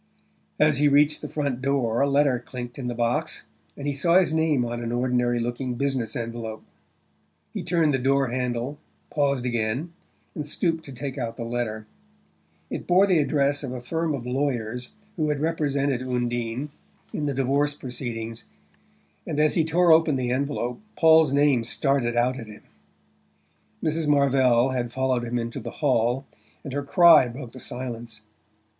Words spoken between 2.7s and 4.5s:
in the box, and he saw his